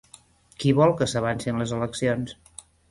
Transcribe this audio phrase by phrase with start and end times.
[0.63, 2.39] Qui vol que s'avancin les eleccions?